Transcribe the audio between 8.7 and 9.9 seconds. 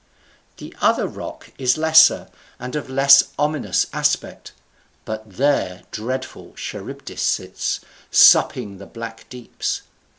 the black deeps.